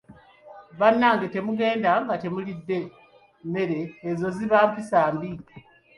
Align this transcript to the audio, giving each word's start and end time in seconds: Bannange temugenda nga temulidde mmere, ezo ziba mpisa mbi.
Bannange 0.79 1.25
temugenda 1.33 1.91
nga 2.03 2.15
temulidde 2.23 2.77
mmere, 3.45 3.79
ezo 4.09 4.27
ziba 4.37 4.59
mpisa 4.71 5.01
mbi. 5.13 5.29